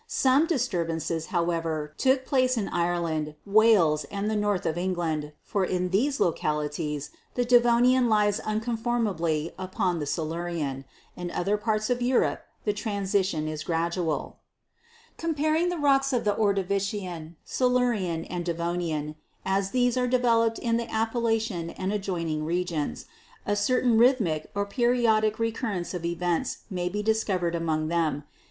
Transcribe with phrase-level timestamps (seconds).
[0.07, 5.63] Some disturbances, how ever, took place in Ireland, Wales and the north of England, for
[5.63, 10.85] in these localities the Devonian lies uncon formably upon the Silurian.
[11.15, 14.39] In other parts of Europe the transition was gradual.
[15.19, 20.91] "Comparing the rocks of the Ordovician, Silurian and Devonian as these are developed in the
[20.91, 23.05] Appalachian and adjoining regions,
[23.45, 28.23] a certain rhythmic or periodic recur rence of events may be discovered among them.